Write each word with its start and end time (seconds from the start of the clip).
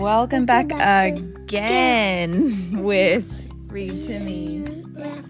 Welcome 0.00 0.46
back 0.46 0.72
again 0.72 2.82
with 2.82 3.52
Read 3.66 4.00
to 4.04 4.18
Me. 4.18 4.64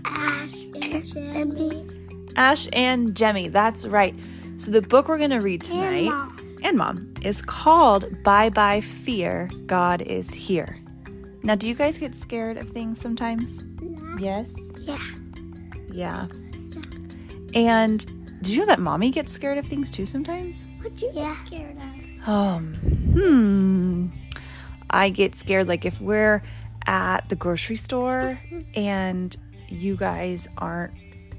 Ash 0.04 0.62
and 0.62 1.04
Jimmy. 1.04 1.88
Ash 2.36 2.68
and 2.72 3.16
Jemmy, 3.16 3.48
that's 3.48 3.84
right. 3.84 4.14
So 4.58 4.70
the 4.70 4.80
book 4.80 5.08
we're 5.08 5.18
going 5.18 5.30
to 5.30 5.40
read 5.40 5.64
tonight, 5.64 6.04
Mom. 6.04 6.56
and 6.62 6.78
Mom, 6.78 7.12
is 7.22 7.42
called 7.42 8.22
Bye 8.22 8.50
Bye 8.50 8.80
Fear, 8.80 9.50
God 9.66 10.02
is 10.02 10.32
Here. 10.32 10.78
Now, 11.42 11.56
do 11.56 11.66
you 11.66 11.74
guys 11.74 11.98
get 11.98 12.14
scared 12.14 12.56
of 12.56 12.70
things 12.70 13.00
sometimes? 13.00 13.64
Yes? 14.20 14.56
Yeah. 14.76 15.04
Yeah. 15.90 16.26
And 17.54 18.06
did 18.40 18.52
you 18.52 18.60
know 18.60 18.66
that 18.66 18.78
mommy 18.78 19.10
gets 19.10 19.32
scared 19.32 19.58
of 19.58 19.66
things 19.66 19.90
too 19.90 20.06
sometimes? 20.06 20.64
What 20.80 20.94
do 20.94 21.06
you 21.06 21.12
get 21.12 21.34
scared 21.34 21.76
of? 21.76 22.28
Um, 22.28 22.74
hmm. 22.74 23.89
I 24.90 25.08
get 25.10 25.34
scared 25.34 25.68
like 25.68 25.84
if 25.84 26.00
we're 26.00 26.42
at 26.86 27.28
the 27.28 27.36
grocery 27.36 27.76
store 27.76 28.40
and 28.74 29.36
you 29.68 29.96
guys 29.96 30.48
aren't 30.58 30.94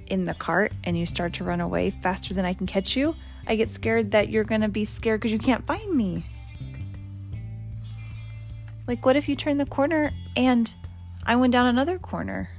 in 0.08 0.26
the 0.26 0.34
cart 0.34 0.74
and 0.84 0.98
you 0.98 1.05
start 1.05 1.34
to 1.34 1.44
run 1.44 1.62
away 1.62 1.90
faster 1.90 2.34
than 2.34 2.46
I 2.46 2.54
can 2.54 2.68
catch 2.68 2.96
you. 2.96 3.16
I 3.48 3.55
get 3.55 3.70
scared 3.70 4.12
that 4.12 4.30
you're 4.30 4.44
going 4.44 4.62
to 4.62 4.68
be 4.68 4.86
scared 4.86 5.20
because 5.20 5.32
you 5.32 5.40
can't 5.40 5.66
find 5.66 5.94
me. 5.94 6.26
Like, 8.88 9.05
what 9.05 9.16
if 9.16 9.30
you 9.30 9.36
turn 9.36 9.58
the 9.58 9.66
corner 9.66 10.12
and 10.36 10.74
I 11.26 11.36
went 11.36 11.54
down 11.54 11.68
another 11.68 11.98
corner? 11.98 12.49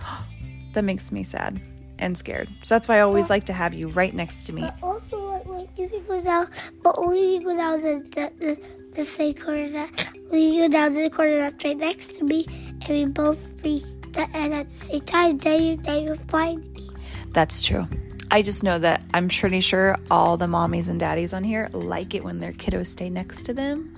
that 0.72 0.82
makes 0.82 1.12
me 1.12 1.22
sad 1.22 1.60
and 1.98 2.16
scared. 2.16 2.48
So 2.62 2.74
that's 2.74 2.88
why 2.88 2.98
I 2.98 3.00
always 3.00 3.30
like 3.30 3.44
to 3.44 3.52
have 3.52 3.74
you 3.74 3.88
right 3.88 4.14
next 4.14 4.44
to 4.44 4.52
me. 4.52 4.62
But 4.62 4.78
also, 4.82 5.42
like, 5.46 5.76
you 5.76 6.02
go 6.06 6.22
down, 6.22 6.48
but 6.82 6.94
only 6.98 7.36
you 7.36 7.42
go 7.42 7.56
down 7.56 7.82
the 7.82 7.98
the, 8.10 8.32
the, 8.38 8.83
the 8.94 9.04
same 9.04 9.34
corner 9.34 9.88
We 10.30 10.58
go 10.58 10.68
down 10.68 10.92
to 10.92 11.02
the 11.02 11.10
corner 11.10 11.36
that's 11.36 11.64
right 11.64 11.76
next 11.76 12.16
to 12.16 12.24
me, 12.24 12.46
and 12.82 12.88
we 12.88 13.04
both 13.04 13.38
reach 13.64 13.84
the 14.12 14.28
end 14.34 14.54
at 14.54 14.68
the 14.70 14.76
same 14.76 15.00
time. 15.00 15.38
Then 15.38 15.62
you 15.62 15.76
then 15.76 16.04
you 16.04 16.14
find 16.28 16.64
me. 16.74 16.88
That's 17.32 17.62
true. 17.62 17.86
I 18.30 18.42
just 18.42 18.62
know 18.62 18.78
that 18.78 19.02
I'm 19.12 19.28
pretty 19.28 19.60
sure 19.60 19.96
all 20.10 20.36
the 20.36 20.46
mommies 20.46 20.88
and 20.88 20.98
daddies 20.98 21.32
on 21.34 21.44
here 21.44 21.68
like 21.72 22.14
it 22.14 22.24
when 22.24 22.40
their 22.40 22.52
kiddos 22.52 22.86
stay 22.86 23.10
next 23.10 23.44
to 23.44 23.54
them 23.54 23.94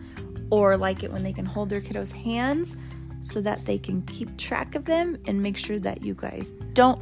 or 0.50 0.76
like 0.76 1.02
it 1.02 1.12
when 1.12 1.22
they 1.22 1.32
can 1.32 1.46
hold 1.46 1.70
their 1.70 1.80
kiddos' 1.80 2.12
hands 2.12 2.76
so 3.22 3.40
that 3.40 3.64
they 3.64 3.78
can 3.78 4.02
keep 4.02 4.36
track 4.36 4.74
of 4.74 4.84
them 4.84 5.16
and 5.26 5.40
make 5.40 5.56
sure 5.56 5.78
that 5.78 6.02
you 6.02 6.14
guys 6.14 6.52
don't 6.74 7.00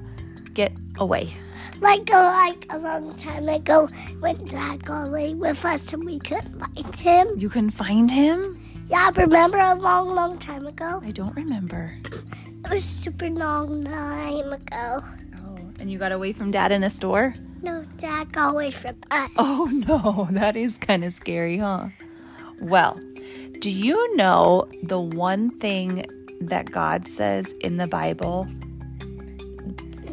get 0.54 0.72
away. 0.98 1.34
Like 1.80 2.10
uh, 2.12 2.22
like 2.22 2.66
a 2.70 2.78
long 2.78 3.14
time 3.16 3.48
ago, 3.48 3.88
when 4.20 4.44
Dad 4.44 4.84
got 4.84 5.08
away 5.08 5.34
with 5.34 5.64
us 5.64 5.92
and 5.92 6.04
we 6.04 6.18
couldn't 6.18 6.58
find 6.58 6.96
him. 6.96 7.28
You 7.36 7.48
can 7.48 7.68
find 7.70 8.10
him? 8.10 8.60
Yeah, 8.88 9.10
remember 9.16 9.58
a 9.58 9.74
long, 9.74 10.14
long 10.14 10.38
time 10.38 10.66
ago? 10.66 11.00
I 11.02 11.10
don't 11.10 11.34
remember. 11.34 11.96
It 12.64 12.70
was 12.70 12.84
super 12.84 13.28
long 13.28 13.84
time 13.84 14.52
ago. 14.52 15.02
Oh, 15.36 15.58
and 15.80 15.90
you 15.90 15.98
got 15.98 16.12
away 16.12 16.32
from 16.32 16.50
dad 16.50 16.70
in 16.70 16.84
a 16.84 16.90
store? 16.90 17.34
No, 17.62 17.82
Dad 17.96 18.30
got 18.30 18.52
away 18.52 18.70
from 18.70 18.96
us. 19.10 19.30
Oh 19.38 19.70
no, 19.88 20.28
that 20.32 20.54
is 20.54 20.76
kind 20.76 21.02
of 21.02 21.14
scary, 21.14 21.56
huh? 21.56 21.88
Well, 22.60 23.00
do 23.58 23.70
you 23.70 24.16
know 24.16 24.68
the 24.82 25.00
one 25.00 25.50
thing 25.58 26.04
that 26.42 26.70
God 26.70 27.08
says 27.08 27.52
in 27.60 27.78
the 27.78 27.86
Bible 27.86 28.46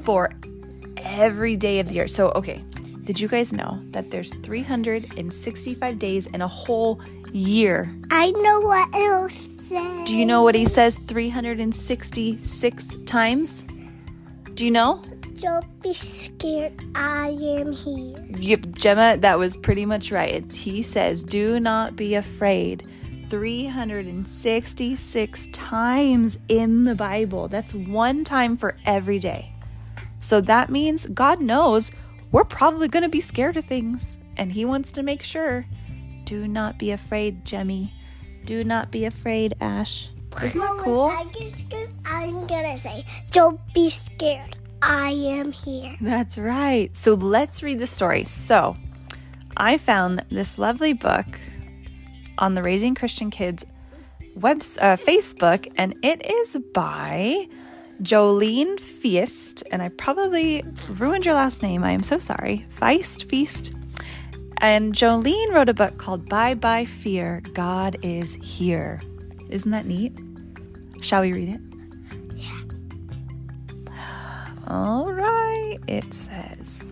for 0.03 0.29
every 0.97 1.55
day 1.55 1.79
of 1.79 1.87
the 1.87 1.95
year? 1.95 2.07
So, 2.07 2.29
okay, 2.31 2.63
did 3.03 3.19
you 3.19 3.27
guys 3.27 3.51
know 3.51 3.81
that 3.91 4.11
there's 4.11 4.33
365 4.35 5.99
days 5.99 6.27
in 6.27 6.41
a 6.41 6.47
whole 6.47 7.01
year? 7.31 7.93
I 8.11 8.29
know 8.31 8.61
what 8.61 8.95
it'll 8.95 9.27
say. 9.29 10.05
Do 10.05 10.17
you 10.17 10.25
know 10.25 10.43
what 10.43 10.55
he 10.55 10.65
says 10.65 10.97
366 11.07 12.95
times? 13.05 13.63
Do 14.53 14.65
you 14.65 14.71
know? 14.71 15.01
Don't 15.41 15.81
be 15.81 15.93
scared. 15.93 16.73
I 16.93 17.29
am 17.41 17.71
here. 17.71 18.23
Yep, 18.37 18.73
Jemmy, 18.73 19.17
that 19.17 19.39
was 19.39 19.57
pretty 19.57 19.87
much 19.87 20.11
right. 20.11 20.35
It's, 20.35 20.57
he 20.57 20.83
says, 20.83 21.23
Do 21.23 21.59
not 21.59 21.95
be 21.95 22.13
afraid. 22.15 22.87
366 23.29 25.47
times 25.53 26.37
in 26.49 26.83
the 26.83 26.95
Bible. 26.95 27.47
That's 27.47 27.73
one 27.73 28.23
time 28.23 28.57
for 28.57 28.77
every 28.85 29.19
day. 29.19 29.50
So 30.21 30.39
that 30.41 30.69
means 30.69 31.07
God 31.07 31.41
knows 31.41 31.91
we're 32.31 32.45
probably 32.45 32.87
going 32.87 33.03
to 33.03 33.09
be 33.09 33.21
scared 33.21 33.57
of 33.57 33.65
things, 33.65 34.19
and 34.37 34.51
He 34.51 34.63
wants 34.63 34.91
to 34.93 35.03
make 35.03 35.23
sure. 35.23 35.65
Do 36.23 36.47
not 36.47 36.79
be 36.79 36.91
afraid, 36.91 37.43
Jemmy. 37.43 37.93
Do 38.45 38.63
not 38.63 38.91
be 38.91 39.05
afraid, 39.05 39.53
Ash. 39.59 40.09
Isn't 40.41 40.61
that 40.61 40.75
When 40.75 40.83
cool? 40.85 41.03
I 41.05 41.25
get 41.25 41.53
scared, 41.53 41.93
I'm 42.05 42.47
gonna 42.47 42.77
say, 42.77 43.05
Don't 43.31 43.59
be 43.73 43.89
scared. 43.89 44.55
I 44.81 45.09
am 45.09 45.51
here. 45.51 45.95
That's 45.99 46.37
right. 46.37 46.95
So 46.95 47.13
let's 47.15 47.61
read 47.61 47.79
the 47.79 47.87
story. 47.87 48.23
So 48.23 48.77
I 49.57 49.77
found 49.77 50.25
this 50.31 50.57
lovely 50.57 50.93
book 50.93 51.39
on 52.37 52.55
the 52.55 52.63
Raising 52.63 52.95
Christian 52.95 53.29
Kids 53.29 53.65
web 54.35 54.57
uh, 54.79 54.95
Facebook, 54.97 55.71
and 55.77 55.95
it 56.01 56.25
is 56.25 56.57
by 56.73 57.47
Jolene 58.01 58.79
Feist. 58.79 59.63
And 59.71 59.81
I 59.81 59.89
probably 59.89 60.63
ruined 60.89 61.25
your 61.25 61.35
last 61.35 61.61
name. 61.61 61.83
I 61.83 61.91
am 61.91 62.03
so 62.03 62.17
sorry. 62.17 62.65
Feist, 62.79 63.23
Feast. 63.23 63.73
And 64.57 64.93
Jolene 64.93 65.51
wrote 65.51 65.69
a 65.69 65.73
book 65.73 65.97
called 65.97 66.29
Bye 66.29 66.53
Bye 66.53 66.85
Fear 66.85 67.41
God 67.53 67.97
is 68.03 68.35
Here. 68.35 69.01
Isn't 69.49 69.71
that 69.71 69.85
neat? 69.85 70.17
Shall 71.01 71.21
we 71.21 71.33
read 71.33 71.49
it? 71.49 71.61
Yeah. 72.35 72.61
All 74.67 75.11
right, 75.11 75.79
it 75.87 76.13
says 76.13 76.87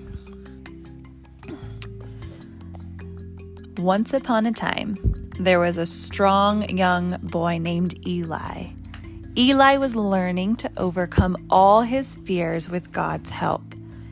Once 3.77 4.13
upon 4.13 4.45
a 4.45 4.51
time, 4.51 4.97
there 5.39 5.59
was 5.59 5.77
a 5.77 5.85
strong 5.85 6.67
young 6.69 7.17
boy 7.21 7.59
named 7.59 7.95
Eli. 8.05 8.65
Eli 9.39 9.77
was 9.77 9.95
learning 9.95 10.57
to 10.57 10.69
overcome 10.75 11.37
all 11.49 11.81
his 11.81 12.15
fears 12.25 12.69
with 12.69 12.91
God's 12.91 13.29
help. 13.29 13.63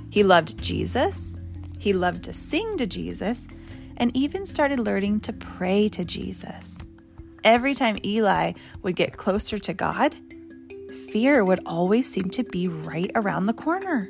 He 0.09 0.23
loved 0.23 0.57
Jesus, 0.57 1.37
he 1.77 1.91
loved 1.91 2.23
to 2.23 2.31
sing 2.31 2.77
to 2.77 2.85
Jesus, 2.85 3.45
and 3.97 4.15
even 4.15 4.45
started 4.45 4.79
learning 4.79 5.19
to 5.19 5.33
pray 5.33 5.89
to 5.89 6.05
Jesus. 6.05 6.77
Every 7.43 7.73
time 7.73 7.99
Eli 8.05 8.53
would 8.83 8.95
get 8.95 9.17
closer 9.17 9.59
to 9.59 9.73
God, 9.73 10.15
fear 11.11 11.43
would 11.43 11.59
always 11.65 12.09
seem 12.09 12.29
to 12.29 12.43
be 12.45 12.69
right 12.69 13.11
around 13.13 13.47
the 13.47 13.53
corner. 13.53 14.09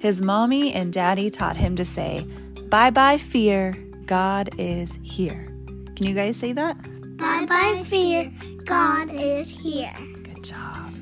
His 0.00 0.20
mommy 0.20 0.74
and 0.74 0.92
daddy 0.92 1.30
taught 1.30 1.56
him 1.56 1.76
to 1.76 1.84
say, 1.86 2.26
Bye 2.68 2.90
bye, 2.90 3.16
fear, 3.16 3.72
God 4.04 4.50
is 4.58 4.98
here. 5.02 5.46
Can 5.96 6.06
you 6.06 6.14
guys 6.14 6.36
say 6.36 6.52
that? 6.52 6.76
Bye 7.16 7.46
bye, 7.46 7.82
fear. 7.86 8.30
God 8.66 9.08
is 9.10 9.48
here. 9.48 9.94
Job. 10.42 10.94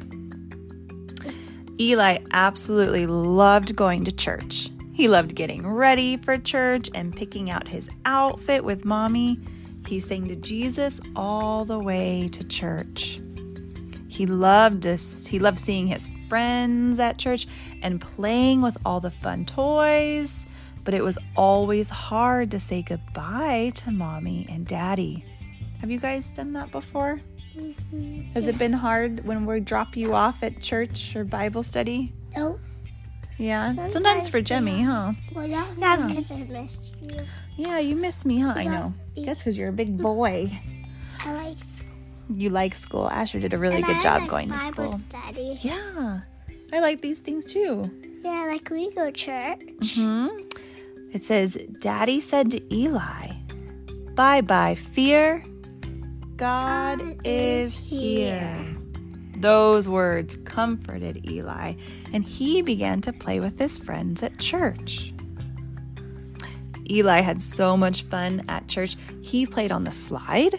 Eli 1.81 2.19
absolutely 2.33 3.07
loved 3.07 3.75
going 3.75 4.05
to 4.05 4.13
church. 4.13 4.71
He 4.93 5.09
loved 5.09 5.35
getting 5.35 5.67
ready 5.67 6.19
for 6.19 6.37
church 6.37 6.91
and 6.95 7.17
picking 7.17 7.51
out 7.51 7.67
his 7.67 7.89
outfit 8.05 8.63
with 8.65 8.85
mommy. 8.85 9.41
He 9.87 9.99
sang 9.99 10.27
to 10.27 10.37
Jesus 10.37 11.01
all 11.17 11.65
the 11.65 11.79
way 11.79 12.29
to 12.33 12.45
church. 12.45 13.19
He 14.09 14.27
loved 14.27 14.87
us. 14.87 15.27
He 15.27 15.39
loved 15.39 15.59
seeing 15.59 15.87
his 15.87 16.11
friends 16.29 16.99
at 17.01 17.17
church 17.17 17.47
and 17.81 18.01
playing 18.01 18.61
with 18.61 18.77
all 18.85 19.01
the 19.01 19.11
fun 19.11 19.47
toys, 19.47 20.47
but 20.85 20.93
it 20.93 21.03
was 21.03 21.19
always 21.35 21.89
hard 21.89 22.51
to 22.51 22.61
say 22.61 22.83
goodbye 22.83 23.71
to 23.77 23.91
mommy 23.91 24.47
and 24.51 24.67
daddy. 24.67 25.25
Have 25.81 25.91
you 25.91 25.99
guys 25.99 26.31
done 26.31 26.53
that 26.53 26.71
before? 26.71 27.23
Has 28.35 28.47
it 28.49 28.59
been 28.59 28.73
hard 28.73 29.25
when 29.27 29.45
we 29.47 29.61
drop 29.61 29.97
you 29.97 30.15
off 30.15 30.43
at 30.43 30.61
church 30.61 31.15
or 31.17 31.25
Bible 31.25 31.63
study? 31.63 32.13
No, 32.37 32.59
Yeah, 33.39 33.67
sometimes, 33.69 33.93
Sometimes, 33.93 34.29
for 34.29 34.41
Jemmy, 34.41 34.83
huh? 34.83 35.13
well, 35.35 35.49
that's 35.49 35.79
not 35.79 36.09
because 36.09 36.31
I 36.31 36.37
missed 36.45 36.95
you. 37.03 37.17
Yeah, 37.57 37.79
you 37.79 37.97
miss 37.97 38.25
me, 38.25 38.41
huh? 38.41 38.53
I 38.57 38.63
Yeah. 38.63 38.71
know. 38.71 38.95
That's 39.25 39.43
because 39.43 39.59
you're 39.59 39.69
a 39.71 39.73
big 39.73 39.99
boy. 39.99 40.51
I 41.25 41.33
like 41.35 41.57
You 42.29 42.51
like 42.51 42.77
school. 42.77 43.11
Asher 43.11 43.41
did 43.41 43.53
a 43.53 43.59
really 43.59 43.77
and 43.79 43.87
good 43.87 43.97
I 43.97 44.01
job 44.03 44.21
like 44.23 44.31
going 44.31 44.51
to 44.53 44.59
school. 44.59 44.99
Study. 45.09 45.59
Yeah, 45.63 46.21
I 46.73 46.79
like 46.81 47.01
these 47.01 47.19
things 47.21 47.45
too. 47.45 47.91
Yeah, 48.25 48.45
like 48.47 48.71
we 48.71 48.93
go 48.95 49.11
church. 49.11 49.97
Hmm? 49.97 50.29
It 51.13 51.25
says, 51.25 51.59
Daddy 51.81 52.21
said 52.21 52.53
to 52.53 52.75
Eli, 52.75 53.33
Bye 54.15 54.43
bye, 54.43 54.77
fear. 54.77 55.43
God 56.41 56.99
God 56.99 57.21
is 57.25 57.77
here." 57.77 58.57
Those 59.37 59.89
words 59.89 60.37
comforted 60.45 61.31
Eli, 61.31 61.75
and 62.13 62.25
he 62.25 62.63
began 62.63 63.01
to 63.03 63.13
play 63.13 63.41
with 63.41 63.59
his 63.59 63.79
friends 63.79 64.23
at 64.23 64.39
church. 64.39 65.13
Eli 66.91 67.21
had 67.21 67.41
so 67.41 67.77
much 67.77 68.03
fun 68.03 68.43
at 68.49 68.69
church. 68.69 68.97
He 69.23 69.47
played 69.47 69.71
on 69.71 69.85
the 69.85 69.93
slide, 69.93 70.59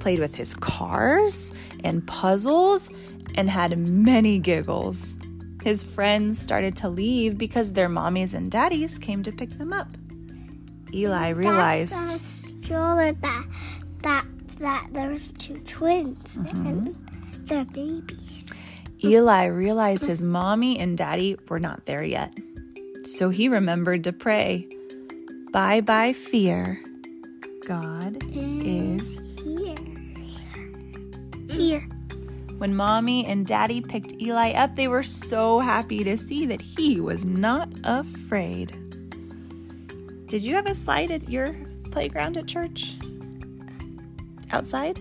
played 0.00 0.18
with 0.18 0.34
his 0.34 0.52
cars 0.54 1.52
and 1.82 2.06
puzzles 2.06 2.90
and 3.34 3.48
had 3.48 3.78
many 3.78 4.38
giggles. 4.38 5.16
His 5.62 5.82
friends 5.82 6.38
started 6.38 6.76
to 6.76 6.88
leave 6.88 7.38
because 7.38 7.72
their 7.72 7.88
mommies 7.88 8.34
and 8.34 8.50
daddies 8.50 8.98
came 8.98 9.22
to 9.22 9.32
pick 9.32 9.58
them 9.58 9.72
up. 9.72 9.88
Eli 10.92 11.30
realized 11.30 11.94
That's 11.94 12.14
a 12.14 12.18
stroller 12.18 13.12
that 13.12 13.46
that 14.02 14.26
that 14.56 14.88
there 14.92 15.08
was 15.08 15.32
two 15.32 15.58
twins 15.60 16.38
mm-hmm. 16.38 16.66
and 16.66 16.96
they're 17.46 17.64
babies. 17.64 18.46
Eli 19.02 19.46
realized 19.46 20.06
his 20.06 20.24
mommy 20.24 20.78
and 20.78 20.96
daddy 20.96 21.36
were 21.48 21.58
not 21.58 21.84
there 21.86 22.04
yet. 22.04 22.32
So 23.04 23.28
he 23.28 23.48
remembered 23.48 24.04
to 24.04 24.12
pray, 24.12 24.66
Bye 25.52 25.82
bye, 25.82 26.12
fear. 26.12 26.82
God 27.66 28.22
is. 28.34 29.20
Here. 29.42 29.74
Mm. 29.74 31.52
Here. 31.52 31.88
When 32.58 32.74
mommy 32.74 33.26
and 33.26 33.46
daddy 33.46 33.80
picked 33.80 34.14
Eli 34.20 34.52
up, 34.52 34.76
they 34.76 34.88
were 34.88 35.02
so 35.02 35.60
happy 35.60 36.02
to 36.04 36.16
see 36.16 36.46
that 36.46 36.60
he 36.60 37.00
was 37.00 37.24
not 37.24 37.68
afraid. 37.84 38.70
Did 40.26 40.42
you 40.42 40.54
have 40.54 40.66
a 40.66 40.74
slide 40.74 41.10
at 41.10 41.28
your 41.28 41.54
playground 41.90 42.36
at 42.36 42.46
church? 42.46 42.96
Outside? 44.54 45.00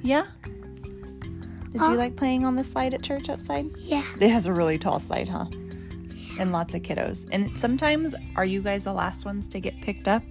Yeah? 0.00 0.26
Did 0.44 1.82
you 1.82 1.88
oh. 1.88 1.94
like 1.94 2.14
playing 2.14 2.44
on 2.44 2.54
the 2.54 2.62
slide 2.62 2.94
at 2.94 3.02
church 3.02 3.28
outside? 3.28 3.66
Yeah. 3.78 4.04
It 4.20 4.30
has 4.30 4.46
a 4.46 4.52
really 4.52 4.78
tall 4.78 5.00
slide, 5.00 5.28
huh? 5.28 5.46
And 6.38 6.52
lots 6.52 6.72
of 6.72 6.82
kiddos. 6.82 7.26
And 7.32 7.58
sometimes, 7.58 8.14
are 8.36 8.44
you 8.44 8.62
guys 8.62 8.84
the 8.84 8.92
last 8.92 9.24
ones 9.24 9.48
to 9.48 9.58
get 9.58 9.80
picked 9.80 10.06
up? 10.06 10.22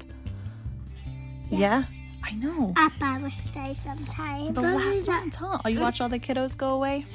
Yeah. 1.50 1.84
I 2.24 2.32
know. 2.36 2.74
At 2.78 2.98
Bible 2.98 3.30
study 3.30 3.74
sometimes. 3.74 4.56
The 4.56 4.62
last 4.62 5.06
ones, 5.10 5.36
huh? 5.36 5.60
Oh, 5.66 5.68
you 5.68 5.82
watch 5.82 6.00
all 6.00 6.08
the 6.08 6.18
kiddos 6.18 6.56
go 6.56 6.70
away? 6.70 7.06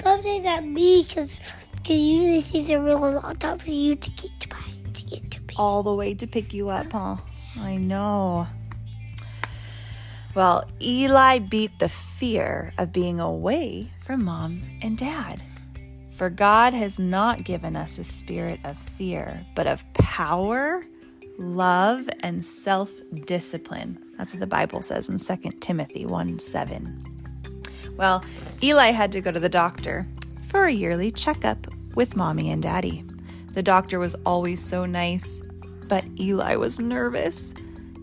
Something 0.00 0.42
that 0.42 0.64
me, 0.64 1.04
because 1.04 1.38
usually 1.86 2.38
it's 2.60 2.70
a 2.70 2.80
really 2.80 3.14
long 3.14 3.36
time 3.36 3.58
for 3.58 3.70
you 3.70 3.94
to 3.94 4.10
get 4.10 4.40
to, 4.40 4.48
by, 4.48 4.56
to 4.94 5.02
get 5.04 5.30
to 5.30 5.40
me. 5.42 5.54
All 5.56 5.84
the 5.84 5.94
way 5.94 6.12
to 6.14 6.26
pick 6.26 6.52
you 6.52 6.70
up, 6.70 6.90
huh? 6.90 7.18
I 7.56 7.76
know. 7.76 8.48
Well, 10.36 10.68
Eli 10.82 11.38
beat 11.38 11.78
the 11.78 11.88
fear 11.88 12.74
of 12.76 12.92
being 12.92 13.20
away 13.20 13.88
from 14.04 14.26
mom 14.26 14.62
and 14.82 14.98
dad. 14.98 15.42
For 16.10 16.28
God 16.28 16.74
has 16.74 16.98
not 16.98 17.42
given 17.42 17.74
us 17.74 17.98
a 17.98 18.04
spirit 18.04 18.60
of 18.62 18.78
fear, 18.78 19.46
but 19.54 19.66
of 19.66 19.90
power, 19.94 20.82
love, 21.38 22.10
and 22.20 22.44
self 22.44 22.92
discipline. 23.24 23.96
That's 24.18 24.34
what 24.34 24.40
the 24.40 24.46
Bible 24.46 24.82
says 24.82 25.08
in 25.08 25.18
2 25.18 25.52
Timothy 25.58 26.04
1 26.04 26.38
7. 26.38 27.02
Well, 27.96 28.22
Eli 28.62 28.90
had 28.90 29.12
to 29.12 29.22
go 29.22 29.30
to 29.30 29.40
the 29.40 29.48
doctor 29.48 30.06
for 30.42 30.66
a 30.66 30.70
yearly 30.70 31.10
checkup 31.10 31.66
with 31.94 32.14
mommy 32.14 32.50
and 32.50 32.62
daddy. 32.62 33.06
The 33.52 33.62
doctor 33.62 33.98
was 33.98 34.14
always 34.26 34.62
so 34.62 34.84
nice, 34.84 35.40
but 35.88 36.04
Eli 36.20 36.56
was 36.56 36.78
nervous. 36.78 37.54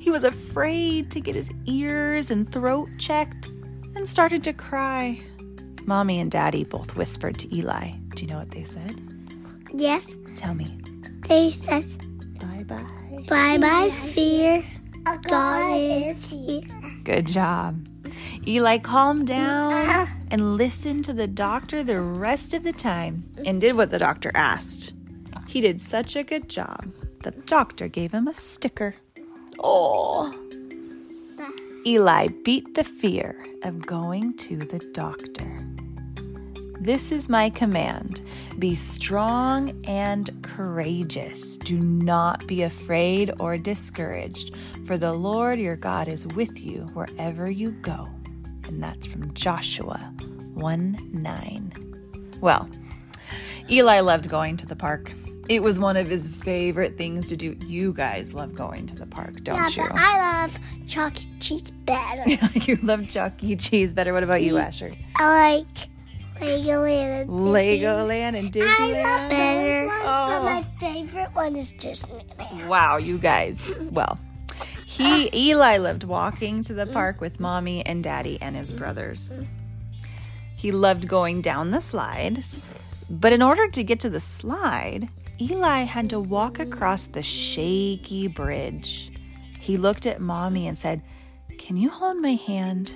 He 0.04 0.12
was 0.12 0.26
afraid 0.26 1.12
to 1.12 1.22
get 1.22 1.34
his 1.34 1.50
ears 1.66 2.30
and 2.30 2.52
throat 2.52 2.90
checked 3.00 3.48
and 3.96 4.08
started 4.08 4.44
to 4.44 4.52
cry. 4.52 5.22
Mommy 5.86 6.20
and 6.20 6.30
daddy 6.30 6.66
both 6.66 6.98
whispered 6.98 7.40
to 7.40 7.56
Eli. 7.56 7.92
Do 8.14 8.26
you 8.26 8.28
know 8.30 8.38
what 8.38 8.52
they 8.52 8.66
said? 8.66 9.00
Yes, 9.74 10.06
Tell 10.36 10.56
me. 10.56 10.78
they 11.30 11.52
said, 11.52 11.86
Bye 12.38 12.66
bye. 12.68 12.84
bye 13.30 13.58
bye, 13.58 13.90
fear. 13.92 14.62
God 15.22 15.78
is 15.78 16.26
here. 16.26 16.64
Good 17.06 17.26
job. 17.26 17.88
Eli 18.46 18.80
calmed 18.80 19.28
down 19.28 19.72
and 20.30 20.58
listened 20.58 21.06
to 21.06 21.14
the 21.14 21.28
doctor 21.28 21.82
the 21.82 22.02
rest 22.02 22.54
of 22.54 22.64
the 22.64 22.74
time 22.74 23.24
and 23.46 23.62
did 23.62 23.78
what 23.78 23.90
the 23.90 24.00
doctor 24.00 24.32
asked. 24.36 24.96
He 25.48 25.62
did 25.62 25.80
such 25.80 26.18
a 26.18 26.24
good 26.24 26.50
job. 26.50 26.92
The 27.22 27.32
doctor 27.32 27.88
gave 27.88 28.12
him 28.12 28.28
a 28.28 28.36
sticker. 28.36 28.96
Oh. 29.60 30.34
Eli 31.86 32.28
beat 32.44 32.76
the 32.76 32.84
fear 32.84 33.46
of 33.64 33.86
going 33.86 34.36
to 34.38 34.58
the 34.58 34.80
doctor. 34.94 35.60
This 36.80 37.12
is 37.12 37.30
my 37.30 37.50
command 37.50 38.22
be 38.60 38.76
strong 38.76 39.86
and 39.86 40.30
courageous. 40.44 41.58
Do 41.58 41.80
not 41.80 42.46
be 42.46 42.64
afraid 42.64 43.32
or 43.40 43.58
discouraged, 43.58 44.56
for 44.86 44.98
the 44.98 45.14
Lord 45.14 45.60
your 45.60 45.76
God 45.76 46.08
is 46.08 46.28
with 46.28 46.64
you 46.64 46.82
wherever 46.94 47.50
you 47.50 47.72
go. 47.72 48.10
And 48.66 48.84
that's 48.84 49.08
from 49.08 49.34
Joshua 49.34 50.14
1 50.54 51.10
9. 51.12 52.38
Well, 52.42 52.70
Eli 53.70 54.02
loved 54.02 54.30
going 54.30 54.58
to 54.58 54.66
the 54.66 54.76
park. 54.76 55.14
It 55.50 55.62
was 55.62 55.80
one 55.80 55.98
of 55.98 56.08
his 56.08 56.30
favorite 56.30 56.98
things 56.98 57.28
to 57.30 57.36
do. 57.36 57.56
You 57.66 57.92
guys 57.94 58.34
love 58.34 58.56
going 58.56 58.86
to 58.88 58.96
the 58.96 59.06
park, 59.06 59.44
don't 59.44 59.76
you? 59.76 59.84
but 59.84 59.92
I 59.96 60.42
love 60.44 60.60
Chuck 60.88 61.20
E. 61.22 61.28
Cheese 61.40 61.72
better. 61.72 62.24
you 62.62 62.78
love 62.78 63.10
Chuck 63.10 63.34
E. 63.44 63.56
Cheese 63.56 63.94
better. 63.94 64.14
What 64.14 64.24
about 64.24 64.42
you, 64.42 64.58
Asher? 64.58 64.92
I 65.18 65.56
like 65.58 65.90
Legoland. 66.40 67.22
and 67.24 67.30
Legoland 67.30 68.38
and 68.40 68.52
Disney. 68.52 68.70
I 68.96 69.04
love 69.04 69.22
Disneyland. 69.22 69.30
better. 69.30 69.86
One, 69.88 69.98
Oh. 70.06 70.30
but 70.30 70.44
my 70.44 70.64
favorite 70.80 71.36
one 71.36 71.56
is 71.56 71.74
Disneyland. 71.74 72.68
Wow, 72.68 72.98
you 72.98 73.18
guys. 73.18 73.70
Well, 73.92 74.18
he 74.86 75.30
Eli 75.34 75.78
loved 75.78 76.04
walking 76.06 76.62
to 76.64 76.74
the 76.74 76.86
park 76.86 77.20
with 77.20 77.40
mommy 77.40 77.86
and 77.86 78.04
daddy 78.04 78.38
and 78.42 78.56
his 78.56 78.72
brothers. 78.72 79.34
He 80.56 80.72
loved 80.72 81.08
going 81.08 81.42
down 81.42 81.72
the 81.72 81.82
slides, 81.82 82.60
but 83.10 83.34
in 83.34 83.42
order 83.42 83.68
to 83.70 83.84
get 83.84 84.00
to 84.02 84.10
the 84.10 84.20
slide, 84.22 85.10
Eli 85.42 85.84
had 85.84 86.10
to 86.12 86.20
walk 86.20 86.60
across 86.60 87.08
the 87.08 87.22
shaky 87.24 88.28
bridge. 88.28 89.12
He 89.60 89.78
looked 89.78 90.06
at 90.06 90.22
mommy 90.22 90.68
and 90.68 90.78
said, 90.78 91.02
"Can 91.58 91.78
you 91.78 91.90
hold 91.90 92.18
my 92.18 92.36
hand?" 92.36 92.96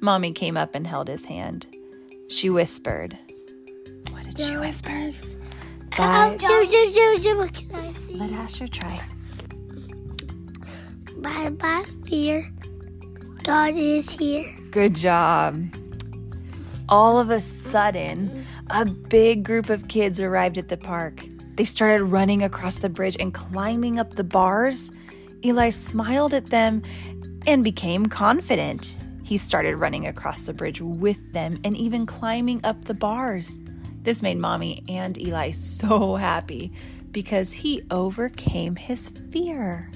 Mommy 0.00 0.32
came 0.32 0.56
up 0.56 0.74
and 0.74 0.86
held 0.86 1.08
his 1.08 1.24
hand. 1.24 1.66
She 2.28 2.50
whispered, 2.50 3.18
"What 4.10 4.24
did 4.24 4.38
she 4.38 4.56
whisper?" 4.56 5.12
Bye. 5.96 6.36
Oh? 6.42 7.96
Let 8.10 8.32
Asher 8.32 8.68
try. 8.68 9.00
Bye 11.18 11.50
bye, 11.50 11.84
fear. 12.04 12.52
God 13.42 13.74
is 13.76 14.10
here. 14.10 14.54
Good 14.70 14.94
job. 14.94 15.64
All 16.88 17.18
of 17.18 17.30
a 17.30 17.40
sudden, 17.40 18.46
a 18.68 18.84
big 18.84 19.42
group 19.42 19.70
of 19.70 19.88
kids 19.88 20.20
arrived 20.20 20.58
at 20.58 20.68
the 20.68 20.76
park. 20.76 21.24
They 21.56 21.64
started 21.64 22.04
running 22.04 22.42
across 22.42 22.76
the 22.76 22.90
bridge 22.90 23.16
and 23.18 23.32
climbing 23.32 23.98
up 23.98 24.14
the 24.14 24.24
bars. 24.24 24.92
Eli 25.44 25.70
smiled 25.70 26.34
at 26.34 26.46
them 26.46 26.82
and 27.46 27.64
became 27.64 28.06
confident. 28.06 28.96
He 29.24 29.38
started 29.38 29.76
running 29.76 30.06
across 30.06 30.42
the 30.42 30.52
bridge 30.52 30.80
with 30.80 31.32
them 31.32 31.58
and 31.64 31.76
even 31.76 32.04
climbing 32.04 32.60
up 32.64 32.84
the 32.84 32.94
bars. 32.94 33.58
This 34.02 34.22
made 34.22 34.38
mommy 34.38 34.84
and 34.88 35.20
Eli 35.20 35.50
so 35.50 36.16
happy 36.16 36.72
because 37.10 37.52
he 37.52 37.82
overcame 37.90 38.76
his 38.76 39.08
fear. 39.30 39.90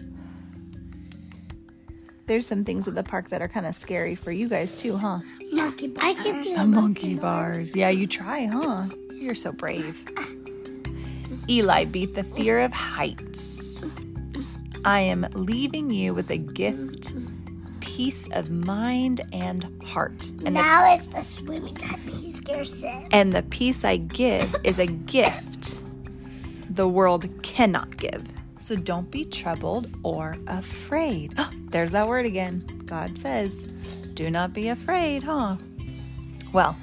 There's 2.27 2.47
some 2.47 2.65
things 2.65 2.89
at 2.89 2.95
the 2.95 3.03
park 3.03 3.29
that 3.29 3.43
are 3.43 3.49
kind 3.49 3.67
of 3.67 3.75
scary 3.75 4.15
for 4.15 4.33
you 4.33 4.49
guys 4.49 4.81
too, 4.81 4.97
huh? 4.97 5.19
Monkey 5.53 5.93
I 6.01 6.15
can 6.15 6.43
be 6.43 6.55
A 6.55 6.65
monkey 6.65 7.17
bars. 7.17 7.77
Yeah, 7.77 7.91
you 7.91 8.07
try, 8.07 8.47
huh? 8.47 8.87
You're 9.13 9.35
so 9.35 9.53
brave. 9.53 10.09
Eli 11.51 11.85
beat 11.85 12.15
the 12.15 12.23
fear 12.23 12.61
of 12.61 12.73
heights. 12.73 13.85
I 14.85 15.01
am 15.01 15.27
leaving 15.35 15.91
you 15.91 16.15
with 16.15 16.31
a 16.31 16.37
gift, 16.39 17.13
peace 17.81 18.29
of 18.33 18.51
mind 18.51 19.23
and 19.33 19.83
heart. 19.85 20.31
And 20.31 20.47
the, 20.47 20.63
Now 20.63 20.95
it's 20.95 21.09
the 21.09 21.23
swimming 21.23 21.75
time. 21.75 22.01
He's 22.07 22.37
scared 22.37 22.69
sick. 22.69 23.09
and 23.11 23.33
the 23.33 23.43
peace 23.43 23.85
I 23.85 23.97
give 23.97 24.55
is 24.63 24.79
a 24.79 24.87
gift 24.87 25.81
the 26.71 26.87
world 26.89 27.29
cannot 27.43 27.97
give. 27.97 28.25
So 28.61 28.77
don't 28.77 29.11
be 29.11 29.25
troubled 29.25 29.89
or 30.05 30.37
afraid. 30.47 31.37
There's 31.71 31.91
that 31.93 32.07
word 32.09 32.27
again. 32.27 32.65
God 32.87 33.19
says, 33.19 33.65
do 34.15 34.31
not 34.31 34.53
be 34.53 34.69
afraid, 34.69 35.25
huh? 35.25 35.57
Well, 36.53 36.77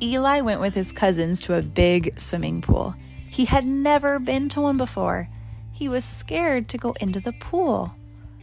Eli 0.00 0.40
went 0.42 0.60
with 0.60 0.74
his 0.74 0.92
cousins 0.92 1.40
to 1.42 1.54
a 1.54 1.62
big 1.62 2.18
swimming 2.20 2.60
pool. 2.60 2.94
He 3.32 3.46
had 3.46 3.66
never 3.66 4.18
been 4.18 4.48
to 4.50 4.60
one 4.60 4.76
before. 4.76 5.28
He 5.72 5.88
was 5.88 6.04
scared 6.04 6.68
to 6.68 6.78
go 6.78 6.92
into 7.00 7.18
the 7.18 7.32
pool. 7.32 7.94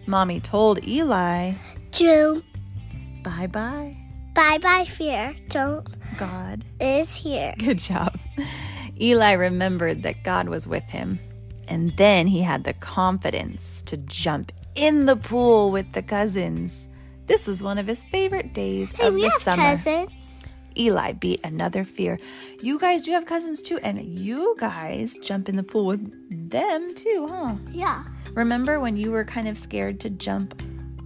Mommy 0.08 0.39
told 0.39 0.86
Eli, 0.88 1.53
June. 1.91 2.41
bye 3.24 3.48
bye, 3.48 3.96
Bye 4.34 4.58
bye, 4.62 4.86
fear. 4.86 5.36
Don't 5.50 5.86
God. 6.17 6.65
is 6.79 7.15
here. 7.15 7.53
Good 7.60 7.77
job. 7.79 8.17
Eli 9.00 9.34
remembered 9.34 10.03
that 10.03 10.24
God 10.24 10.50
was 10.50 10.67
with 10.67 10.89
him, 10.89 11.19
and 11.67 11.96
then 11.98 12.25
he 12.27 12.41
had 12.41 12.63
the 12.63 12.74
confidence 12.74 13.81
to 13.84 13.98
jump 13.98 14.51
in 14.75 15.05
the 15.05 15.15
pool 15.15 15.72
with 15.72 15.91
the 15.93 16.01
cousins. 16.01 16.88
This 17.27 17.48
was 17.48 17.62
one 17.62 17.77
of 17.77 17.86
his 17.86 18.03
favorite 18.05 18.53
days 18.53 18.91
Hey, 18.93 19.08
of 19.08 19.13
the 19.15 19.29
summer. 19.29 19.62
cousins. 19.62 20.10
Eli 20.79 21.12
beat 21.12 21.41
another 21.43 21.83
fear. 21.83 22.19
You 22.62 22.79
guys 22.79 23.03
do 23.03 23.12
have 23.12 23.25
cousins 23.25 23.62
too, 23.62 23.77
and 23.83 24.01
you 24.01 24.55
guys 24.57 25.17
jump 25.17 25.50
in 25.50 25.55
the 25.57 25.63
pool 25.63 25.86
with 25.86 26.50
them 26.50 26.95
too, 26.95 27.27
huh? 27.29 27.55
Yeah. 27.71 28.03
Remember 28.33 28.79
when 28.79 28.95
you 28.95 29.12
were 29.12 29.25
kind 29.25 29.48
of 29.48 29.57
scared 29.57 30.00
to 30.01 30.09
jump 30.09 30.62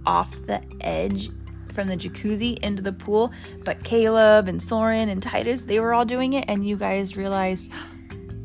off 0.06 0.46
the 0.46 0.62
edge 0.80 1.30
from 1.72 1.88
the 1.88 1.96
jacuzzi 1.96 2.58
into 2.60 2.82
the 2.82 2.92
pool, 2.92 3.32
but 3.64 3.82
Caleb 3.82 4.46
and 4.46 4.62
Soren 4.62 5.08
and 5.08 5.22
Titus, 5.22 5.62
they 5.62 5.80
were 5.80 5.92
all 5.92 6.04
doing 6.04 6.34
it, 6.34 6.44
and 6.46 6.66
you 6.66 6.76
guys 6.76 7.16
realized, 7.16 7.72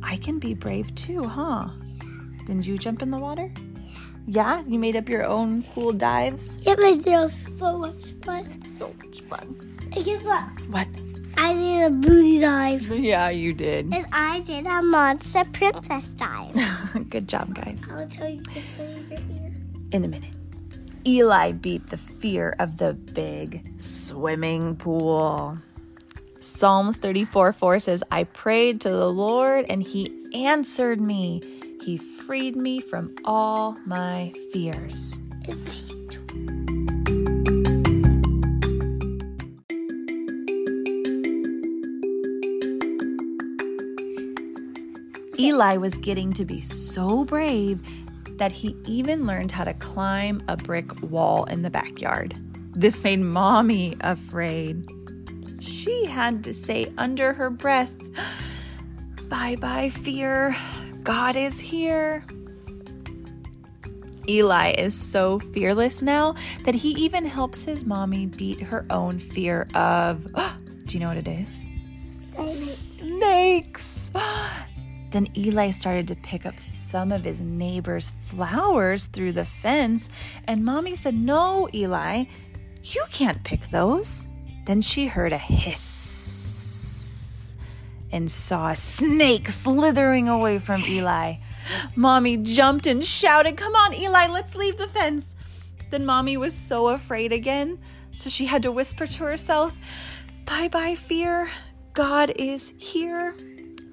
I 0.02 0.18
can 0.18 0.40
be 0.40 0.56
brave 0.56 0.94
too, 0.96 1.24
huh? 1.24 1.70
Didn't 2.46 2.66
you 2.66 2.78
jump 2.80 3.04
in 3.04 3.12
the 3.12 3.20
water? 3.20 3.54
Yeah, 4.26 4.64
you 4.68 4.80
made 4.80 4.96
up 4.96 5.08
your 5.10 5.26
own 5.26 5.64
cool 5.74 5.92
dives. 5.92 6.58
Yeah, 6.62 6.76
but 6.76 7.04
they're 7.04 7.30
so 7.30 7.78
much 7.78 8.14
fun. 8.24 8.66
So 8.66 8.94
much 9.04 9.22
fun. 9.22 9.78
And 9.96 10.06
guess 10.06 10.24
what? 10.24 10.44
What? 10.70 10.88
I 11.42 11.54
did 11.54 11.84
a 11.84 11.90
booty 11.90 12.40
dive. 12.42 12.82
Yeah, 12.90 13.30
you 13.30 13.54
did. 13.54 13.94
And 13.94 14.06
I 14.12 14.42
did 14.42 14.66
a 14.66 14.82
monster 14.82 15.46
princess 15.54 16.14
dive. 16.14 16.54
Good 17.10 17.30
job, 17.30 17.56
guys. 17.56 17.90
I'll 17.90 18.08
tell 18.10 18.28
you 18.28 18.42
this 18.54 18.66
in 19.92 20.04
a 20.04 20.08
minute. 20.08 20.34
Eli 21.08 21.54
beat 21.54 21.90
the 21.90 21.98
fear 21.98 22.56
of 22.60 22.78
the 22.78 22.94
big 22.94 23.82
swimming 23.82 24.76
pool. 24.76 25.58
Psalms 26.40 26.98
34 26.98 27.54
4 27.54 27.80
says, 27.80 28.04
I 28.12 28.26
prayed 28.26 28.82
to 28.82 28.90
the 28.90 29.10
Lord 29.10 29.66
and 29.70 29.82
he 29.82 30.14
answered 30.34 31.00
me. 31.00 31.42
He 31.82 31.98
freed 31.98 32.58
me 32.58 32.82
from 32.82 33.16
all 33.24 33.78
my 33.86 34.34
fears. 34.52 35.22
Eli 45.50 45.78
was 45.78 45.98
getting 45.98 46.32
to 46.34 46.46
be 46.46 46.62
so 46.62 47.26
brave 47.26 47.82
that 48.38 48.52
he 48.52 48.76
even 48.86 49.26
learned 49.26 49.52
how 49.52 49.64
to 49.64 49.74
climb 49.74 50.44
a 50.48 50.56
brick 50.56 51.02
wall 51.02 51.46
in 51.46 51.64
the 51.64 51.72
backyard. 51.72 52.36
This 52.76 53.04
made 53.04 53.20
mommy 53.20 53.98
afraid. 54.02 54.88
She 55.60 56.06
had 56.06 56.44
to 56.44 56.54
say 56.54 56.94
under 57.00 57.34
her 57.34 57.50
breath, 57.50 57.92
Bye 59.28 59.56
bye, 59.56 59.90
fear. 59.90 60.56
God 61.02 61.36
is 61.36 61.60
here. 61.60 62.24
Eli 64.28 64.76
is 64.78 64.94
so 64.94 65.40
fearless 65.40 66.04
now 66.04 66.36
that 66.64 66.76
he 66.76 66.90
even 66.90 67.26
helps 67.26 67.64
his 67.64 67.88
mommy 67.88 68.28
beat 68.28 68.62
her 68.62 68.86
own 68.92 69.18
fear 69.18 69.68
of. 69.74 70.32
Do 70.86 70.94
you 70.94 71.00
know 71.00 71.08
what 71.08 71.18
it 71.18 71.28
is? 71.28 71.66
snakes. 72.46 74.12
Then 75.12 75.28
Eli 75.36 75.72
started 75.72 76.08
to 76.10 76.16
pick 76.16 76.46
up 76.46 76.60
some 76.60 77.12
of 77.12 77.24
his 77.24 77.42
neighbor's 77.42 78.12
flowers 78.12 79.06
through 79.06 79.32
the 79.34 79.46
fence, 79.46 80.10
and 80.46 80.64
mommy 80.64 80.96
said, 80.96 81.16
No, 81.16 81.68
Eli, 81.74 82.26
you 82.84 83.06
can't 83.10 83.44
pick 83.44 83.70
those. 83.70 84.28
Then 84.66 84.82
she 84.82 85.08
heard 85.08 85.34
a 85.34 85.38
hiss 85.38 86.38
and 88.12 88.32
saw 88.32 88.70
a 88.70 88.76
snake 88.76 89.50
slithering 89.50 90.28
away 90.28 90.60
from 90.60 90.84
Eli. 90.86 91.36
Mommy 91.96 92.38
jumped 92.38 92.88
and 92.88 93.04
shouted, 93.04 93.58
Come 93.58 93.76
on, 93.76 93.94
Eli, 93.94 94.28
let's 94.28 94.56
leave 94.56 94.78
the 94.78 94.88
fence. 94.88 95.36
Then 95.90 96.06
mommy 96.06 96.38
was 96.38 96.54
so 96.54 96.90
afraid 96.90 97.32
again, 97.32 97.80
so 98.16 98.30
she 98.30 98.46
had 98.46 98.64
to 98.64 98.72
whisper 98.72 99.06
to 99.08 99.24
herself, 99.24 99.74
Bye 100.46 100.68
bye, 100.68 100.96
fear. 100.96 101.50
God 101.94 102.32
is 102.36 102.74
here. 102.78 103.36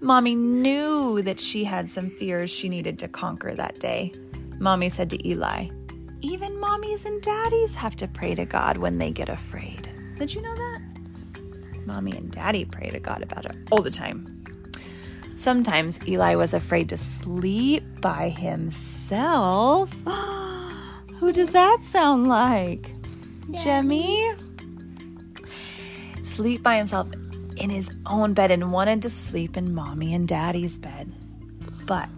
Mommy 0.00 0.34
knew 0.34 1.22
that 1.22 1.40
she 1.40 1.64
had 1.64 1.88
some 1.88 2.10
fears 2.10 2.50
she 2.50 2.68
needed 2.68 2.98
to 2.98 3.08
conquer 3.08 3.54
that 3.54 3.78
day. 3.78 4.12
Mommy 4.58 4.88
said 4.88 5.10
to 5.10 5.28
Eli, 5.28 5.68
Even 6.20 6.52
mommies 6.52 7.06
and 7.06 7.20
daddies 7.22 7.74
have 7.74 7.96
to 7.96 8.08
pray 8.08 8.34
to 8.34 8.44
God 8.44 8.76
when 8.76 8.98
they 8.98 9.10
get 9.10 9.28
afraid. 9.28 9.88
Did 10.18 10.34
you 10.34 10.42
know 10.42 10.54
that? 10.54 10.80
Mommy 11.86 12.12
and 12.12 12.30
daddy 12.30 12.64
pray 12.64 12.90
to 12.90 13.00
God 13.00 13.22
about 13.22 13.46
it 13.46 13.56
all 13.70 13.82
the 13.82 13.90
time. 13.90 14.44
Sometimes 15.36 15.98
Eli 16.08 16.34
was 16.34 16.54
afraid 16.54 16.88
to 16.88 16.96
sleep 16.96 17.84
by 18.00 18.30
himself. 18.30 19.92
Who 21.20 21.32
does 21.32 21.50
that 21.50 21.82
sound 21.82 22.28
like? 22.28 22.94
Jemmy? 23.62 24.34
Sleep 26.22 26.62
by 26.62 26.76
himself 26.76 27.08
in 27.56 27.70
his 27.70 27.90
own 28.06 28.34
bed 28.34 28.50
and 28.50 28.72
wanted 28.72 29.02
to 29.02 29.10
sleep 29.10 29.56
in 29.56 29.74
mommy 29.74 30.14
and 30.14 30.28
daddy's 30.28 30.78
bed. 30.78 31.12
But 31.86 32.08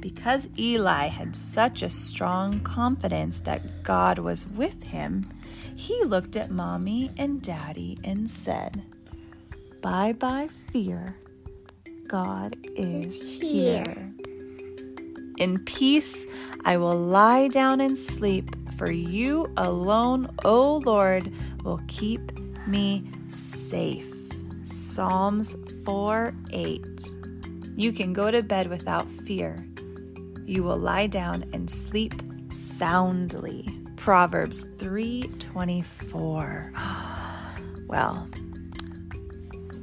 because 0.00 0.48
Eli 0.58 1.08
had 1.08 1.36
such 1.36 1.82
a 1.82 1.90
strong 1.90 2.60
confidence 2.60 3.40
that 3.40 3.82
God 3.82 4.18
was 4.18 4.46
with 4.46 4.82
him, 4.84 5.30
he 5.74 6.04
looked 6.04 6.36
at 6.36 6.50
mommy 6.50 7.10
and 7.16 7.42
daddy 7.42 7.98
and 8.04 8.30
said, 8.30 8.82
Bye 9.82 10.12
bye, 10.12 10.48
fear. 10.72 11.16
God 12.08 12.56
is 12.76 13.20
here. 13.40 14.12
In 15.38 15.58
peace, 15.64 16.26
I 16.64 16.78
will 16.78 16.96
lie 16.96 17.48
down 17.48 17.80
and 17.80 17.98
sleep, 17.98 18.50
for 18.76 18.90
you 18.90 19.52
alone, 19.56 20.30
O 20.44 20.78
Lord, 20.78 21.32
will 21.62 21.80
keep 21.88 22.38
me 22.66 23.04
safe. 23.28 24.15
Psalms 24.96 25.54
4 25.84 26.32
8. 26.52 27.12
You 27.76 27.92
can 27.92 28.14
go 28.14 28.30
to 28.30 28.42
bed 28.42 28.68
without 28.68 29.10
fear. 29.10 29.62
You 30.46 30.62
will 30.62 30.78
lie 30.78 31.06
down 31.06 31.44
and 31.52 31.68
sleep 31.68 32.14
soundly. 32.48 33.68
Proverbs 33.96 34.64
3:24. 34.78 36.72
Well, 37.86 38.26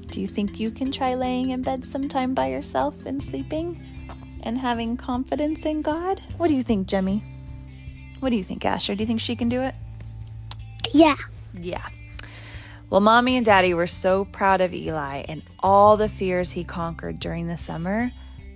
do 0.07 0.19
you 0.19 0.25
think 0.25 0.59
you 0.59 0.71
can 0.71 0.91
try 0.91 1.13
laying 1.13 1.51
in 1.51 1.61
bed 1.61 1.85
sometime 1.85 2.33
by 2.33 2.47
yourself 2.47 3.05
and 3.05 3.21
sleeping 3.23 3.79
and 4.41 4.57
having 4.57 4.97
confidence 4.97 5.63
in 5.67 5.83
God? 5.83 6.21
What 6.37 6.47
do 6.47 6.55
you 6.55 6.63
think, 6.63 6.87
Jemmy? 6.87 7.23
What 8.19 8.31
do 8.31 8.35
you 8.35 8.43
think, 8.43 8.65
Asher? 8.65 8.95
Do 8.95 9.03
you 9.03 9.07
think 9.07 9.21
she 9.21 9.35
can 9.35 9.47
do 9.47 9.61
it? 9.61 9.75
Yeah. 10.91 11.17
Yeah. 11.53 11.87
Well, 12.89 13.01
mommy 13.01 13.37
and 13.37 13.45
daddy 13.45 13.73
were 13.73 13.87
so 13.87 14.25
proud 14.25 14.61
of 14.61 14.73
Eli 14.73 15.23
and 15.27 15.41
all 15.59 15.97
the 15.97 16.09
fears 16.09 16.51
he 16.51 16.63
conquered 16.63 17.19
during 17.19 17.47
the 17.47 17.57
summer. 17.57 18.11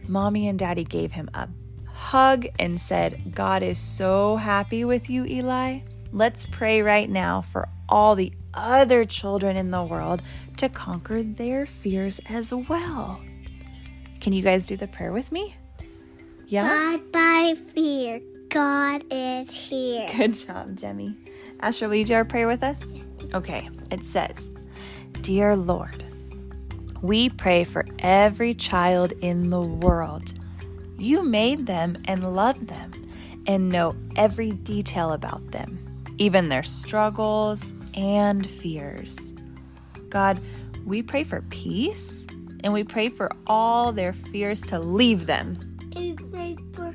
Mommy 0.07 0.47
and 0.47 0.59
daddy 0.59 0.83
gave 0.83 1.11
him 1.11 1.29
a 1.33 1.49
hug 1.87 2.45
and 2.59 2.79
said, 2.79 3.33
God 3.33 3.63
is 3.63 3.79
so 3.79 4.35
happy 4.35 4.85
with 4.85 5.09
you, 5.09 5.25
Eli. 5.25 5.79
Let's 6.11 6.45
pray 6.45 6.81
right 6.81 7.09
now 7.09 7.41
for 7.41 7.67
all 7.89 8.15
the 8.15 8.31
other 8.53 9.03
children 9.03 9.57
in 9.57 9.71
the 9.71 9.83
world 9.83 10.21
to 10.57 10.69
conquer 10.69 11.23
their 11.23 11.65
fears 11.65 12.19
as 12.29 12.53
well. 12.53 13.21
Can 14.21 14.33
you 14.33 14.41
guys 14.41 14.65
do 14.65 14.77
the 14.77 14.87
prayer 14.87 15.11
with 15.11 15.31
me? 15.31 15.55
Yeah? 16.47 16.63
Bye 16.63 17.01
bye, 17.11 17.55
fear. 17.73 18.21
God 18.49 19.03
is 19.11 19.53
here. 19.69 20.07
Good 20.15 20.33
job, 20.33 20.75
Jemmy. 20.75 21.17
Asher, 21.59 21.89
will 21.89 21.95
you 21.95 22.05
do 22.05 22.13
our 22.15 22.25
prayer 22.25 22.47
with 22.47 22.63
us? 22.63 22.87
Okay, 23.33 23.69
it 23.91 24.05
says, 24.05 24.53
Dear 25.21 25.55
Lord, 25.55 26.03
we 27.01 27.29
pray 27.29 27.63
for 27.63 27.85
every 27.99 28.53
child 28.53 29.13
in 29.21 29.49
the 29.49 29.61
world. 29.61 30.33
You 30.97 31.23
made 31.23 31.65
them 31.65 31.97
and 32.05 32.35
love 32.35 32.67
them 32.67 32.91
and 33.45 33.69
know 33.69 33.95
every 34.15 34.51
detail 34.51 35.11
about 35.11 35.51
them, 35.51 35.77
even 36.17 36.49
their 36.49 36.63
struggles 36.63 37.73
and 37.93 38.47
fears. 38.49 39.33
God, 40.09 40.39
we 40.85 41.03
pray 41.03 41.23
for 41.23 41.41
peace 41.49 42.25
and 42.63 42.73
we 42.73 42.83
pray 42.83 43.09
for 43.09 43.31
all 43.45 43.91
their 43.91 44.13
fears 44.13 44.61
to 44.61 44.79
leave 44.79 45.25
them. 45.25 45.57
And 45.95 46.31
pray 46.31 46.57
for 46.73 46.93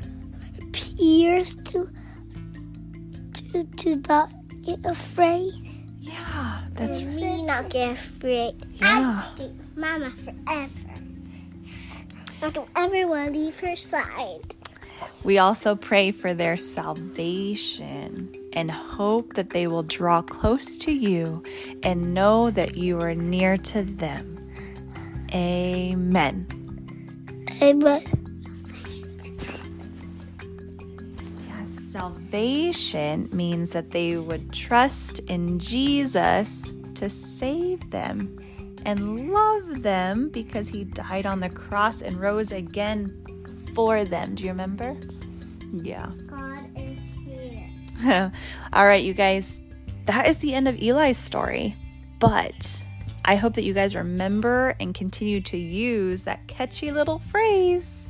peers 0.73 1.55
to 1.57 1.91
to 3.53 3.65
to 3.65 3.97
not 4.09 4.31
get 4.63 4.85
afraid. 4.85 5.53
That's 6.87 7.03
right. 7.05 7.15
Me 7.15 7.43
not 7.47 7.71
get 7.71 7.93
afraid. 7.93 8.55
Yeah. 8.75 9.23
I 9.39 9.43
with 9.43 9.77
Mama 9.77 10.11
forever. 10.11 10.71
I 12.43 12.51
don't 12.51 12.69
ever 12.75 13.07
want 13.07 13.33
to 13.33 13.39
leave 13.39 13.61
her 13.61 13.77
side. 13.77 14.57
We 15.23 15.39
also 15.39 15.77
pray 15.77 16.11
for 16.11 16.35
their 16.35 16.57
salvation 16.57 18.35
and 18.53 18.71
hope 18.71 19.35
that 19.35 19.51
they 19.51 19.69
will 19.69 19.85
draw 19.85 20.23
close 20.23 20.77
to 20.79 20.93
you 20.93 21.45
and 21.85 22.15
know 22.15 22.51
that 22.51 22.77
you 22.77 23.01
are 23.01 23.15
near 23.15 23.57
to 23.57 23.85
them. 23.85 24.51
Amen. 25.33 26.47
Amen. 27.63 28.22
Salvation 31.93 33.29
means 33.33 33.73
that 33.73 33.91
they 33.91 34.17
would 34.17 34.51
trust 34.51 35.19
in 35.29 35.59
Jesus 35.59 36.73
to 36.95 37.11
save 37.11 37.91
them 37.91 38.39
and 38.87 39.31
love 39.31 39.83
them 39.83 40.31
because 40.31 40.71
he 40.71 40.85
died 40.85 41.27
on 41.27 41.41
the 41.41 41.51
cross 41.51 42.01
and 42.01 42.19
rose 42.19 42.51
again 42.51 43.15
for 43.75 44.07
them. 44.07 44.35
Do 44.37 44.45
you 44.45 44.49
remember? 44.49 44.97
Yeah. 45.71 46.11
God 46.29 46.65
is 46.75 46.99
here. 47.27 48.33
All 48.73 48.87
right, 48.87 49.05
you 49.05 49.13
guys, 49.13 49.61
that 50.07 50.27
is 50.27 50.39
the 50.39 50.55
end 50.55 50.69
of 50.69 50.81
Eli's 50.81 51.19
story. 51.19 51.77
But 52.19 52.87
I 53.27 53.37
hope 53.37 53.53
that 53.53 53.65
you 53.65 53.75
guys 53.75 53.95
remember 53.95 54.75
and 54.81 54.95
continue 54.95 55.43
to 55.43 55.59
use 55.59 56.23
that 56.23 56.49
catchy 56.49 56.91
little 56.91 57.19
phrase 57.19 58.09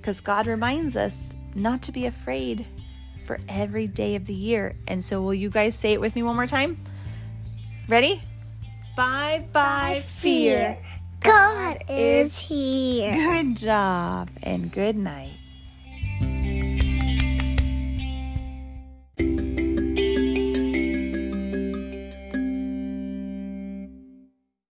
because 0.00 0.22
God 0.22 0.46
reminds 0.46 0.96
us 0.96 1.36
not 1.54 1.82
to 1.82 1.92
be 1.92 2.06
afraid 2.06 2.66
for 3.22 3.38
every 3.48 3.86
day 3.86 4.14
of 4.16 4.26
the 4.26 4.34
year. 4.34 4.76
And 4.86 5.04
so, 5.04 5.22
will 5.22 5.34
you 5.34 5.50
guys 5.50 5.74
say 5.74 5.92
it 5.92 6.00
with 6.00 6.14
me 6.14 6.22
one 6.22 6.36
more 6.36 6.46
time? 6.46 6.82
Ready? 7.88 8.22
Bye 8.96 9.46
bye, 9.52 10.02
fear. 10.04 10.78
God 11.20 11.84
is 11.88 12.38
here. 12.38 13.14
Good 13.14 13.56
job 13.56 14.30
and 14.42 14.70
good 14.72 14.96
night. 14.96 15.38